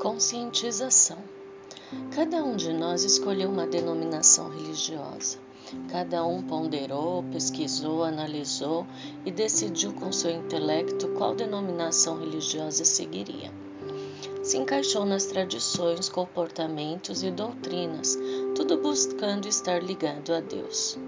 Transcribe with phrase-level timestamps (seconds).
[0.00, 1.18] Conscientização.
[2.14, 5.36] Cada um de nós escolheu uma denominação religiosa.
[5.90, 8.86] Cada um ponderou, pesquisou, analisou
[9.26, 13.52] e decidiu com seu intelecto qual denominação religiosa seguiria.
[14.42, 18.18] Se encaixou nas tradições, comportamentos e doutrinas,
[18.56, 20.98] tudo buscando estar ligado a Deus.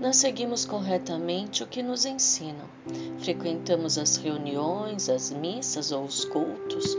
[0.00, 2.70] Nós seguimos corretamente o que nos ensinam.
[3.18, 6.96] Frequentamos as reuniões, as missas ou os cultos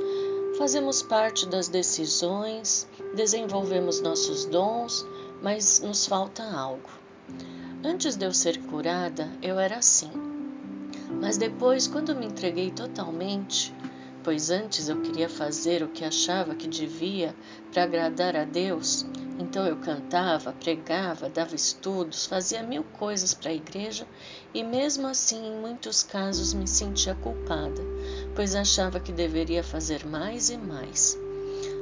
[0.59, 5.07] Fazemos parte das decisões, desenvolvemos nossos dons,
[5.41, 6.89] mas nos falta algo.
[7.81, 10.11] Antes de eu ser curada, eu era assim.
[11.21, 13.73] Mas depois, quando me entreguei totalmente,
[14.21, 17.33] pois antes eu queria fazer o que achava que devia
[17.71, 19.05] para agradar a Deus,
[19.39, 24.05] então eu cantava, pregava, dava estudos, fazia mil coisas para a igreja
[24.53, 27.81] e mesmo assim, em muitos casos, me sentia culpada,
[28.35, 31.17] pois achava que deveria fazer mais e mais.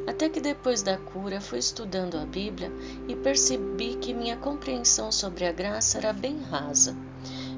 [0.06, 2.72] Até que depois da cura fui estudando a Bíblia
[3.08, 6.96] e percebi que minha compreensão sobre a graça era bem rasa.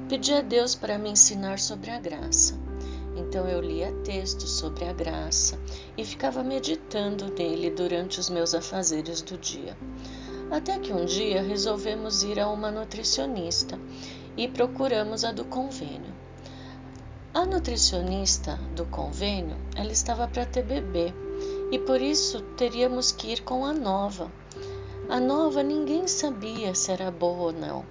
[0.08, 2.69] Pedi a Deus para me ensinar sobre a graça.
[3.20, 5.58] Então eu lia textos sobre a graça
[5.96, 9.76] e ficava meditando nele durante os meus afazeres do dia.
[10.50, 13.78] Até que um dia resolvemos ir a uma nutricionista
[14.36, 16.14] e procuramos a do convênio.
[17.34, 21.12] A nutricionista do convênio, ela estava para ter bebê
[21.70, 24.32] e por isso teríamos que ir com a nova.
[25.08, 27.84] A nova ninguém sabia se era boa ou não.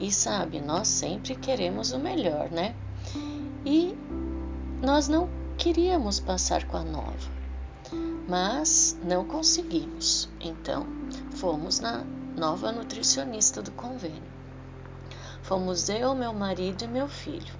[0.00, 2.74] E sabe, nós sempre queremos o melhor, né?
[3.64, 3.96] E
[4.84, 7.30] nós não queríamos passar com a nova,
[8.28, 10.28] mas não conseguimos.
[10.38, 10.86] Então,
[11.36, 12.04] fomos na
[12.36, 14.34] nova nutricionista do convênio.
[15.42, 17.54] Fomos eu, meu marido e meu filho.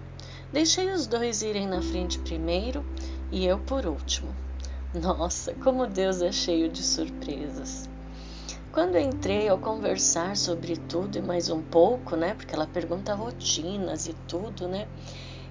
[0.53, 2.85] Deixei os dois irem na frente primeiro
[3.33, 4.29] e eu por último.
[4.93, 7.89] Nossa, como Deus é cheio de surpresas.
[8.71, 12.35] Quando entrei ao conversar sobre tudo e mais um pouco, né?
[12.35, 14.87] Porque ela pergunta rotinas e tudo, né?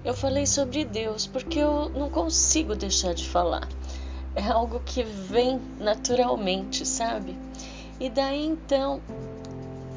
[0.06, 3.68] Eu falei sobre Deus porque eu não consigo deixar de falar.
[4.36, 7.38] É algo que vem naturalmente, sabe?
[8.00, 9.02] E daí então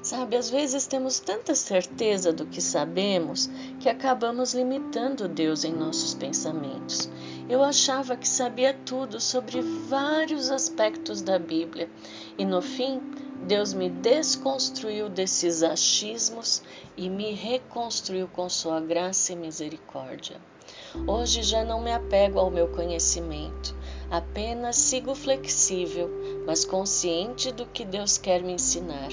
[0.03, 3.49] Sabe, às vezes temos tanta certeza do que sabemos
[3.79, 7.09] que acabamos limitando Deus em nossos pensamentos.
[7.47, 11.89] Eu achava que sabia tudo sobre vários aspectos da Bíblia
[12.37, 12.99] e no fim
[13.47, 16.61] Deus me desconstruiu desses achismos
[16.97, 20.35] e me reconstruiu com sua graça e misericórdia.
[21.07, 23.73] Hoje já não me apego ao meu conhecimento,
[24.11, 26.09] apenas sigo flexível,
[26.45, 29.09] mas consciente do que Deus quer me ensinar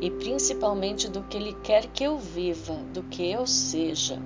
[0.00, 4.18] e principalmente do que Ele quer que eu viva, do que eu seja.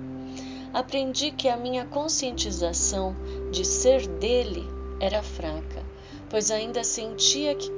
[0.73, 3.15] Aprendi que a minha conscientização
[3.51, 4.63] de ser dele
[4.99, 5.83] era fraca,
[6.29, 7.71] pois ainda sentia que,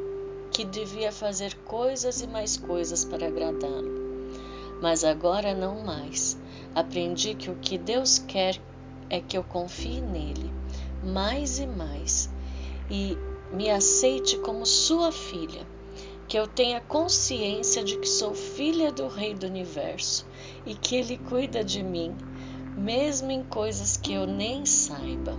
[0.52, 3.98] que devia fazer coisas e mais coisas para agradá-lo.
[4.82, 6.38] Mas agora não mais.
[6.76, 8.60] Aprendi que o que Deus quer
[9.10, 10.52] é que eu confie nele,
[11.04, 12.30] mais e mais,
[12.90, 13.18] e
[13.52, 15.66] me aceite como sua filha
[16.28, 20.28] que eu tenha consciência de que sou filha do Rei do Universo
[20.66, 22.16] e que Ele cuida de mim,
[22.76, 25.38] mesmo em coisas que eu nem saiba.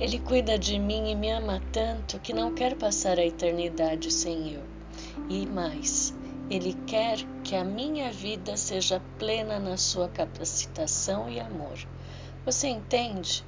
[0.00, 4.52] Ele cuida de mim e me ama tanto que não quer passar a eternidade sem
[4.52, 4.62] eu.
[5.28, 6.14] E mais,
[6.50, 11.78] Ele quer que a minha vida seja plena na sua capacitação e amor.
[12.44, 13.44] Você entende?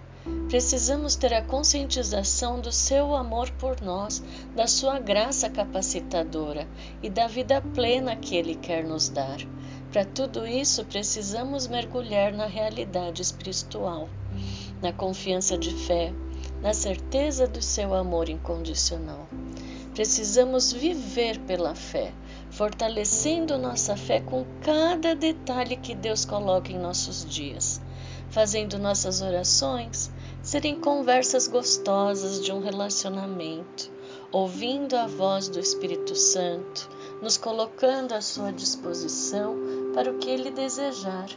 [0.49, 4.23] Precisamos ter a conscientização do seu amor por nós,
[4.57, 6.67] da sua graça capacitadora
[7.03, 9.39] e da vida plena que Ele quer nos dar.
[9.93, 14.09] Para tudo isso, precisamos mergulhar na realidade espiritual,
[14.83, 16.13] na confiança de fé,
[16.63, 19.27] na certeza do seu amor incondicional.
[19.95, 22.13] Precisamos viver pela fé,
[22.51, 27.81] fortalecendo nossa fé com cada detalhe que Deus coloca em nossos dias,
[28.31, 30.11] fazendo nossas orações
[30.43, 33.91] serem conversas gostosas de um relacionamento,
[34.31, 36.89] ouvindo a voz do Espírito Santo,
[37.21, 39.57] nos colocando à sua disposição
[39.95, 41.29] para o que ele desejar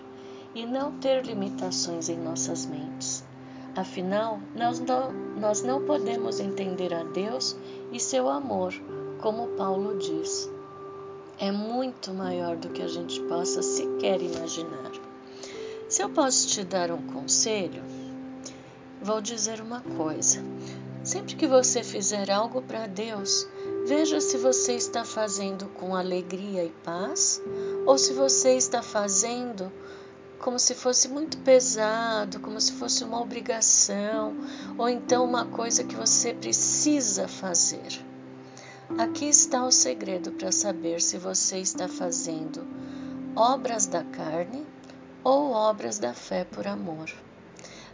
[0.53, 3.23] e não ter limitações em nossas mentes.
[3.75, 7.55] Afinal, nós não, nós não podemos entender a Deus
[7.91, 8.73] e seu amor,
[9.21, 10.49] como Paulo diz.
[11.39, 15.00] É muito maior do que a gente possa sequer imaginar.
[15.91, 17.83] Se eu posso te dar um conselho,
[19.01, 20.41] vou dizer uma coisa.
[21.03, 23.45] Sempre que você fizer algo para Deus,
[23.85, 27.41] veja se você está fazendo com alegria e paz
[27.85, 29.69] ou se você está fazendo
[30.39, 34.33] como se fosse muito pesado, como se fosse uma obrigação,
[34.77, 37.99] ou então uma coisa que você precisa fazer.
[38.97, 42.65] Aqui está o segredo para saber se você está fazendo
[43.35, 44.70] obras da carne
[45.23, 47.11] ou obras da fé por amor.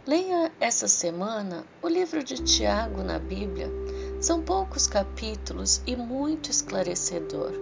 [0.06, 3.70] Leia essa semana o livro de Tiago na Bíblia.
[4.20, 7.52] São poucos capítulos e muito esclarecedor.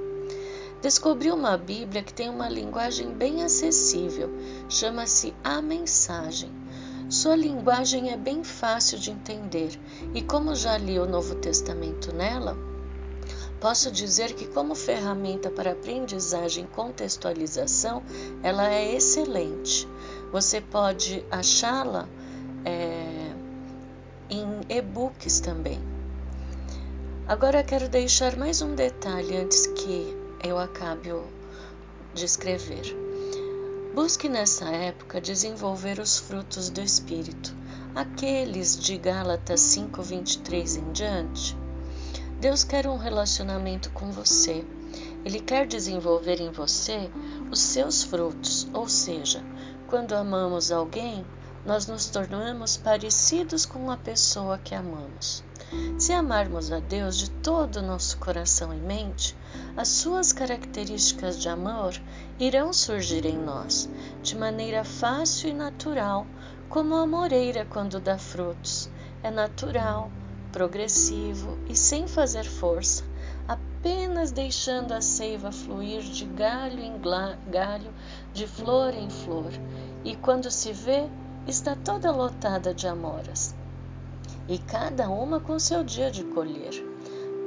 [0.81, 4.31] Descobri uma Bíblia que tem uma linguagem bem acessível,
[4.69, 6.51] chama-se A Mensagem.
[7.09, 9.79] Sua linguagem é bem fácil de entender
[10.15, 12.57] e, como já li o Novo Testamento nela,
[13.61, 18.03] posso dizer que, como ferramenta para aprendizagem e contextualização,
[18.43, 19.89] ela é excelente.
[20.33, 22.09] Você pode achá-la
[22.65, 23.33] é,
[24.29, 25.81] em e-books também.
[27.27, 31.25] Agora quero deixar mais um detalhe antes que eu acabo
[32.15, 32.97] de escrever.
[33.95, 37.55] Busque nessa época desenvolver os frutos do Espírito,
[37.95, 41.66] aqueles de Gálatas 5:23 em diante.
[42.41, 44.63] Deus quer um relacionamento com você.
[45.25, 47.11] Ele quer desenvolver em você
[47.51, 49.43] os seus frutos, ou seja,
[49.87, 51.25] quando amamos alguém,
[51.65, 55.43] nós nos tornamos parecidos com a pessoa que amamos.
[55.99, 59.37] Se amarmos a Deus de todo o nosso coração e mente,
[59.77, 61.93] as suas características de amor
[62.39, 63.89] irão surgir em nós,
[64.23, 66.27] de maneira fácil e natural,
[66.69, 68.89] como a moreira quando dá frutos.
[69.23, 70.11] É natural,
[70.57, 73.05] progressivo e sem fazer força,
[73.47, 76.95] apenas deixando a seiva fluir de galho em
[77.51, 77.93] galho,
[78.33, 79.53] de flor em flor,
[80.03, 81.11] e quando se vê,
[81.47, 83.55] está toda lotada de amoras.
[84.49, 86.73] E cada uma com seu dia de colher.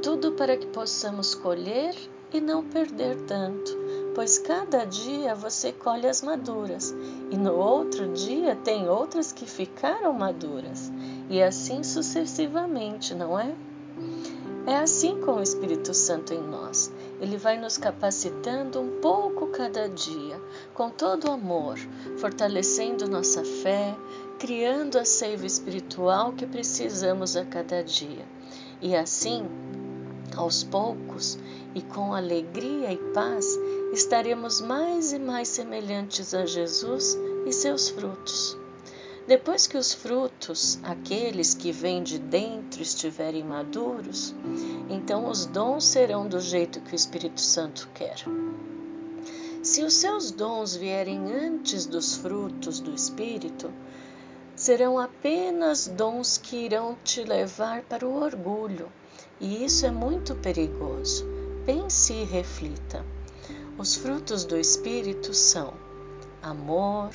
[0.03, 1.95] Tudo para que possamos colher
[2.31, 3.75] e não perder tanto,
[4.13, 6.93] pois cada dia você colhe as maduras
[7.31, 10.91] e no outro dia tem outras que ficaram maduras,
[11.29, 13.53] e assim sucessivamente, não é?
[14.65, 16.91] É assim com o Espírito Santo em nós.
[17.21, 20.39] Ele vai nos capacitando um pouco cada dia,
[20.73, 21.77] com todo amor,
[22.17, 23.95] fortalecendo nossa fé,
[24.37, 28.25] criando a seiva espiritual que precisamos a cada dia.
[28.81, 29.45] E assim,
[30.35, 31.37] aos poucos
[31.75, 33.45] e com alegria e paz,
[33.91, 38.57] estaremos mais e mais semelhantes a Jesus e seus frutos.
[39.29, 44.33] Depois que os frutos, aqueles que vêm de dentro, estiverem maduros,
[44.89, 48.15] então os dons serão do jeito que o Espírito Santo quer.
[49.61, 53.71] Se os seus dons vierem antes dos frutos do Espírito,
[54.55, 58.91] serão apenas dons que irão te levar para o orgulho,
[59.39, 61.23] e isso é muito perigoso.
[61.67, 63.05] Pense e reflita.
[63.77, 65.71] Os frutos do Espírito são
[66.41, 67.11] amor,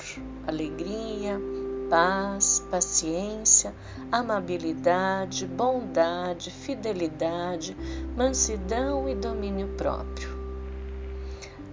[0.47, 1.41] alegria,
[1.89, 3.73] paz, paciência,
[4.11, 7.75] amabilidade, bondade, fidelidade,
[8.15, 10.35] mansidão e domínio próprio.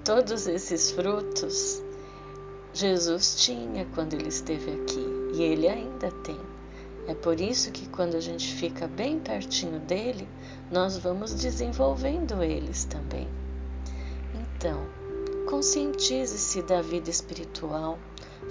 [0.04, 1.82] Todos esses frutos
[2.74, 6.40] Jesus tinha quando ele esteve aqui e ele ainda tem.
[7.06, 10.26] É por isso que quando a gente fica bem pertinho dele,
[10.70, 13.28] nós vamos desenvolvendo eles também.
[14.34, 14.86] Então,
[15.50, 17.98] conscientize-se da vida espiritual,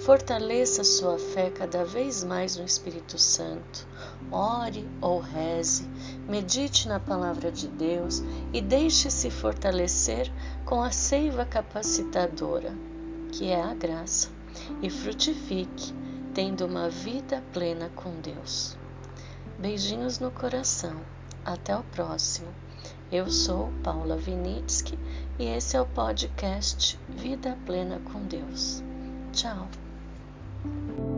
[0.00, 3.86] fortaleça sua fé cada vez mais no Espírito Santo,
[4.30, 5.88] ore ou reze,
[6.28, 8.22] medite na palavra de Deus
[8.52, 10.32] e deixe-se fortalecer
[10.64, 12.72] com a seiva capacitadora
[13.32, 14.28] que é a graça,
[14.82, 15.94] e frutifique,
[16.34, 18.76] tendo uma vida plena com Deus.
[19.58, 21.00] Beijinhos no coração.
[21.44, 22.48] Até o próximo.
[23.10, 24.98] Eu sou Paula Vinitsky
[25.38, 28.82] e esse é o podcast Vida Plena com Deus.
[29.32, 29.68] Tchau.
[30.62, 31.11] thank you